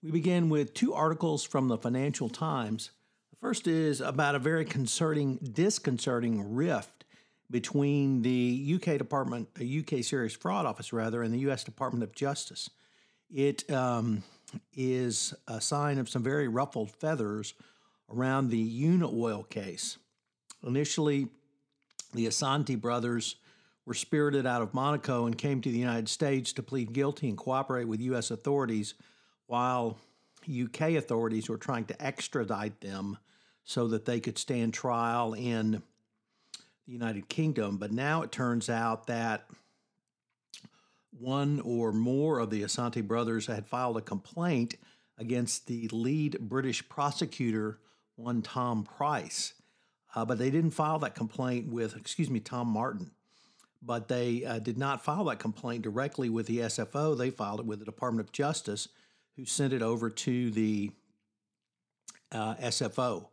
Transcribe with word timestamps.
We 0.00 0.12
begin 0.12 0.48
with 0.48 0.74
two 0.74 0.94
articles 0.94 1.42
from 1.42 1.66
the 1.66 1.76
Financial 1.76 2.28
Times. 2.28 2.90
The 3.30 3.36
first 3.38 3.66
is 3.66 4.00
about 4.00 4.36
a 4.36 4.38
very 4.38 4.64
concerning, 4.64 5.38
disconcerting 5.38 6.54
rift 6.54 7.04
between 7.50 8.22
the 8.22 8.76
UK 8.76 8.96
Department, 8.96 9.48
UK 9.60 10.04
Serious 10.04 10.34
Fraud 10.34 10.66
Office 10.66 10.92
rather, 10.92 11.24
and 11.24 11.34
the 11.34 11.50
US 11.50 11.64
Department 11.64 12.04
of 12.04 12.14
Justice. 12.14 12.70
It 13.28 13.68
um, 13.72 14.22
is 14.72 15.34
a 15.48 15.60
sign 15.60 15.98
of 15.98 16.08
some 16.08 16.22
very 16.22 16.46
ruffled 16.46 16.92
feathers 16.92 17.54
around 18.08 18.50
the 18.50 18.84
Unaoil 18.84 19.48
case. 19.50 19.98
Initially, 20.64 21.26
the 22.14 22.26
Assanti 22.26 22.80
brothers 22.80 23.34
were 23.84 23.94
spirited 23.94 24.46
out 24.46 24.62
of 24.62 24.74
Monaco 24.74 25.26
and 25.26 25.36
came 25.36 25.60
to 25.60 25.72
the 25.72 25.78
United 25.78 26.08
States 26.08 26.52
to 26.52 26.62
plead 26.62 26.92
guilty 26.92 27.28
and 27.28 27.36
cooperate 27.36 27.88
with 27.88 28.00
U.S. 28.02 28.30
authorities 28.30 28.94
while 29.48 29.98
UK 30.48 30.92
authorities 30.92 31.48
were 31.48 31.56
trying 31.56 31.86
to 31.86 32.02
extradite 32.02 32.80
them 32.80 33.18
so 33.64 33.88
that 33.88 34.04
they 34.04 34.20
could 34.20 34.38
stand 34.38 34.72
trial 34.72 35.34
in 35.34 35.82
the 36.86 36.92
United 36.92 37.28
Kingdom. 37.28 37.78
But 37.78 37.90
now 37.90 38.22
it 38.22 38.30
turns 38.30 38.70
out 38.70 39.08
that 39.08 39.48
one 41.18 41.60
or 41.60 41.92
more 41.92 42.38
of 42.38 42.50
the 42.50 42.62
Asante 42.62 43.06
brothers 43.06 43.46
had 43.46 43.66
filed 43.66 43.96
a 43.96 44.02
complaint 44.02 44.76
against 45.18 45.66
the 45.66 45.88
lead 45.88 46.38
British 46.40 46.88
prosecutor, 46.88 47.78
one 48.16 48.42
Tom 48.42 48.84
Price. 48.84 49.54
Uh, 50.14 50.24
but 50.24 50.38
they 50.38 50.50
didn't 50.50 50.70
file 50.70 50.98
that 51.00 51.14
complaint 51.14 51.68
with, 51.72 51.96
excuse 51.96 52.30
me, 52.30 52.40
Tom 52.40 52.68
Martin. 52.68 53.10
But 53.82 54.08
they 54.08 54.44
uh, 54.44 54.58
did 54.58 54.76
not 54.76 55.04
file 55.04 55.24
that 55.24 55.38
complaint 55.38 55.82
directly 55.82 56.28
with 56.28 56.46
the 56.46 56.58
SFO. 56.58 57.16
They 57.16 57.30
filed 57.30 57.60
it 57.60 57.66
with 57.66 57.78
the 57.78 57.84
Department 57.84 58.26
of 58.26 58.32
Justice 58.32 58.88
who 59.38 59.44
sent 59.44 59.72
it 59.72 59.82
over 59.82 60.10
to 60.10 60.50
the 60.50 60.90
uh, 62.32 62.56
SFO. 62.56 63.28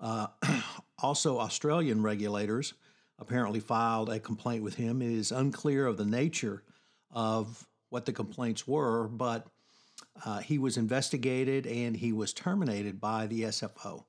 Uh, 0.00 0.28
also, 1.02 1.38
Australian 1.38 2.02
regulators 2.02 2.72
apparently 3.18 3.60
filed 3.60 4.08
a 4.08 4.18
complaint 4.18 4.64
with 4.64 4.74
him. 4.74 5.02
It 5.02 5.12
is 5.12 5.30
unclear 5.30 5.86
of 5.86 5.98
the 5.98 6.06
nature 6.06 6.62
of 7.10 7.66
what 7.90 8.06
the 8.06 8.14
complaints 8.14 8.66
were, 8.66 9.08
but 9.08 9.46
uh, 10.24 10.38
he 10.38 10.56
was 10.56 10.78
investigated 10.78 11.66
and 11.66 11.94
he 11.94 12.12
was 12.12 12.32
terminated 12.32 12.98
by 12.98 13.26
the 13.26 13.42
SFO. 13.42 14.04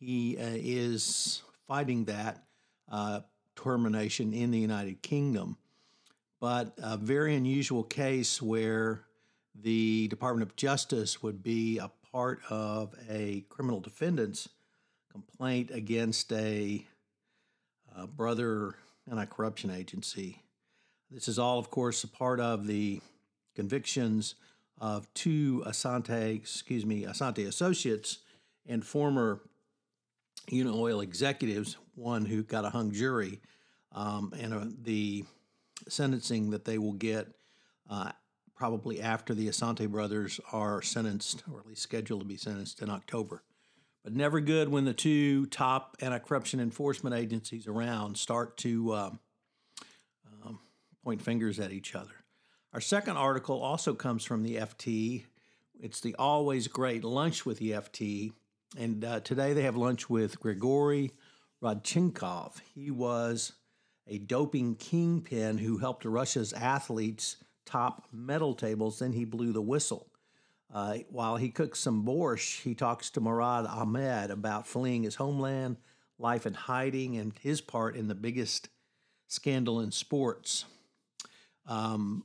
He 0.00 0.38
uh, 0.38 0.44
is 0.48 1.42
fighting 1.68 2.06
that 2.06 2.42
uh, 2.90 3.20
termination 3.54 4.32
in 4.32 4.50
the 4.50 4.58
United 4.58 5.02
Kingdom, 5.02 5.58
but 6.40 6.72
a 6.78 6.96
very 6.96 7.34
unusual 7.34 7.82
case 7.82 8.40
where 8.40 9.05
the 9.62 10.08
Department 10.08 10.48
of 10.48 10.56
Justice 10.56 11.22
would 11.22 11.42
be 11.42 11.78
a 11.78 11.90
part 12.12 12.40
of 12.50 12.94
a 13.08 13.44
criminal 13.48 13.80
defendant's 13.80 14.48
complaint 15.10 15.70
against 15.72 16.32
a, 16.32 16.84
a 17.96 18.06
brother 18.06 18.74
anti-corruption 19.10 19.70
agency. 19.70 20.42
This 21.10 21.28
is 21.28 21.38
all, 21.38 21.58
of 21.58 21.70
course, 21.70 22.04
a 22.04 22.08
part 22.08 22.40
of 22.40 22.66
the 22.66 23.00
convictions 23.54 24.34
of 24.78 25.12
two 25.14 25.62
Asante, 25.66 26.34
excuse 26.34 26.84
me, 26.84 27.04
Asante 27.04 27.46
associates 27.46 28.18
and 28.66 28.84
former 28.84 29.40
Unaoil 30.50 31.02
executives, 31.02 31.76
one 31.94 32.24
who 32.26 32.42
got 32.42 32.64
a 32.64 32.70
hung 32.70 32.92
jury, 32.92 33.40
um, 33.92 34.32
and 34.38 34.52
uh, 34.52 34.64
the 34.82 35.24
sentencing 35.88 36.50
that 36.50 36.64
they 36.64 36.78
will 36.78 36.92
get 36.92 37.28
uh, 37.88 38.12
probably 38.56 39.00
after 39.00 39.34
the 39.34 39.48
Asante 39.48 39.88
brothers 39.88 40.40
are 40.50 40.80
sentenced, 40.82 41.44
or 41.52 41.60
at 41.60 41.66
least 41.66 41.82
scheduled 41.82 42.22
to 42.22 42.26
be 42.26 42.36
sentenced 42.36 42.80
in 42.80 42.90
October. 42.90 43.42
But 44.02 44.14
never 44.14 44.40
good 44.40 44.68
when 44.68 44.84
the 44.84 44.94
two 44.94 45.46
top 45.46 45.96
anti 46.00 46.18
corruption 46.18 46.60
enforcement 46.60 47.14
agencies 47.14 47.66
around 47.66 48.16
start 48.16 48.56
to 48.58 48.94
um, 48.94 49.20
um, 50.44 50.58
point 51.04 51.20
fingers 51.20 51.60
at 51.60 51.72
each 51.72 51.94
other. 51.94 52.14
Our 52.72 52.80
second 52.80 53.16
article 53.16 53.60
also 53.60 53.94
comes 53.94 54.24
from 54.24 54.42
the 54.42 54.56
FT. 54.56 55.24
It's 55.80 56.00
the 56.00 56.14
always 56.18 56.68
great 56.68 57.04
lunch 57.04 57.44
with 57.44 57.58
the 57.58 57.72
FT. 57.72 58.32
And 58.78 59.04
uh, 59.04 59.20
today 59.20 59.52
they 59.52 59.62
have 59.62 59.76
lunch 59.76 60.08
with 60.08 60.40
Grigory 60.40 61.12
Rodchenkov. 61.62 62.60
He 62.74 62.90
was 62.90 63.52
a 64.06 64.18
doping 64.18 64.76
kingpin 64.76 65.58
who 65.58 65.78
helped 65.78 66.04
Russia's 66.04 66.52
athletes 66.52 67.36
top 67.66 68.06
medal 68.12 68.54
tables. 68.54 68.98
Then 68.98 69.12
he 69.12 69.24
blew 69.24 69.52
the 69.52 69.60
whistle. 69.60 70.08
Uh, 70.72 70.98
while 71.10 71.36
he 71.36 71.50
cooks 71.50 71.78
some 71.78 72.04
borscht, 72.04 72.62
he 72.62 72.74
talks 72.74 73.10
to 73.10 73.20
Murad 73.20 73.66
Ahmed 73.66 74.30
about 74.30 74.66
fleeing 74.66 75.02
his 75.04 75.14
homeland, 75.16 75.76
life 76.18 76.46
in 76.46 76.54
hiding, 76.54 77.16
and 77.16 77.32
his 77.40 77.60
part 77.60 77.94
in 77.96 78.08
the 78.08 78.14
biggest 78.14 78.68
scandal 79.28 79.80
in 79.80 79.92
sports. 79.92 80.64
Um, 81.66 82.24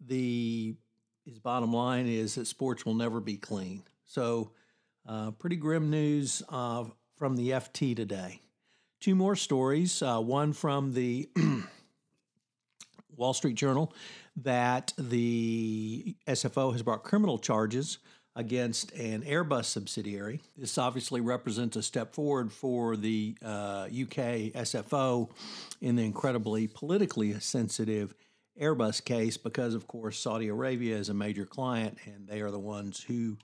the 0.00 0.74
his 1.24 1.38
bottom 1.38 1.72
line 1.72 2.06
is 2.06 2.34
that 2.34 2.46
sports 2.46 2.84
will 2.84 2.94
never 2.94 3.20
be 3.20 3.36
clean. 3.36 3.84
So, 4.04 4.52
uh, 5.06 5.30
pretty 5.32 5.56
grim 5.56 5.90
news 5.90 6.42
uh, 6.48 6.84
from 7.16 7.36
the 7.36 7.50
FT 7.50 7.94
today. 7.94 8.40
Two 9.00 9.14
more 9.14 9.36
stories. 9.36 10.02
Uh, 10.02 10.20
one 10.20 10.52
from 10.52 10.94
the 10.94 11.28
Wall 13.22 13.32
Street 13.32 13.54
Journal 13.54 13.92
that 14.34 14.92
the 14.98 16.16
SFO 16.26 16.72
has 16.72 16.82
brought 16.82 17.04
criminal 17.04 17.38
charges 17.38 17.98
against 18.34 18.90
an 18.94 19.22
Airbus 19.22 19.66
subsidiary. 19.66 20.40
This 20.56 20.76
obviously 20.76 21.20
represents 21.20 21.76
a 21.76 21.84
step 21.84 22.14
forward 22.14 22.50
for 22.50 22.96
the 22.96 23.36
uh, 23.40 23.86
UK 23.86 24.50
SFO 24.56 25.30
in 25.80 25.94
the 25.94 26.02
incredibly 26.02 26.66
politically 26.66 27.38
sensitive 27.38 28.12
Airbus 28.60 29.04
case 29.04 29.36
because, 29.36 29.76
of 29.76 29.86
course, 29.86 30.18
Saudi 30.18 30.48
Arabia 30.48 30.96
is 30.96 31.08
a 31.08 31.14
major 31.14 31.46
client 31.46 31.98
and 32.04 32.26
they 32.26 32.40
are 32.40 32.50
the 32.50 32.58
ones 32.58 33.04
who 33.04 33.38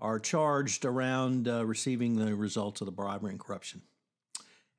are 0.00 0.18
charged 0.18 0.84
around 0.84 1.46
uh, 1.46 1.64
receiving 1.64 2.16
the 2.16 2.34
results 2.34 2.80
of 2.80 2.86
the 2.86 2.92
bribery 2.92 3.30
and 3.30 3.38
corruption. 3.38 3.80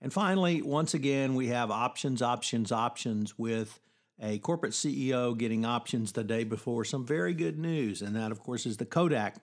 And 0.02 0.12
finally, 0.12 0.62
once 0.62 0.94
again, 0.94 1.36
we 1.36 1.48
have 1.48 1.72
options, 1.72 2.22
options, 2.22 2.74
options 2.74 3.40
with 3.40 3.80
a 4.20 4.40
corporate 4.40 4.74
CEO 4.74 5.38
getting 5.38 5.66
options 5.66 6.12
the 6.12 6.24
day 6.24 6.44
before 6.44 6.86
some 6.86 7.06
very 7.06 7.34
good 7.34 7.58
news. 7.58 8.02
And 8.02 8.16
that, 8.16 8.32
of 8.32 8.40
course, 8.40 8.66
is 8.66 8.78
the 8.78 8.86
Kodak 8.86 9.38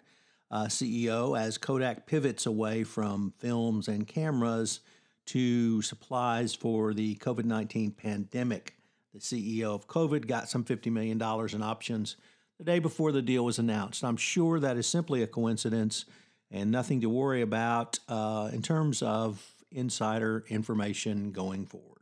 uh, 0.50 0.64
CEO 0.64 1.38
as 1.38 1.58
Kodak 1.58 2.06
pivots 2.06 2.46
away 2.46 2.84
from 2.84 3.32
films 3.38 3.88
and 3.88 4.06
cameras 4.06 4.80
to 5.26 5.82
supplies 5.82 6.54
for 6.54 6.94
the 6.94 7.16
COVID 7.16 7.44
19 7.44 7.92
pandemic. 7.92 8.76
The 9.14 9.20
CEO 9.20 9.74
of 9.74 9.86
COVID 9.86 10.26
got 10.26 10.48
some 10.48 10.64
$50 10.64 10.90
million 10.90 11.20
in 11.20 11.62
options 11.62 12.16
the 12.58 12.64
day 12.64 12.78
before 12.78 13.12
the 13.12 13.22
deal 13.22 13.44
was 13.44 13.58
announced. 13.58 14.04
I'm 14.04 14.16
sure 14.16 14.60
that 14.60 14.76
is 14.76 14.86
simply 14.86 15.22
a 15.22 15.26
coincidence 15.26 16.04
and 16.50 16.70
nothing 16.70 17.00
to 17.00 17.08
worry 17.08 17.42
about 17.42 17.98
uh, 18.08 18.50
in 18.52 18.62
terms 18.62 19.02
of 19.02 19.54
insider 19.70 20.44
information 20.48 21.32
going 21.32 21.66
forward. 21.66 22.01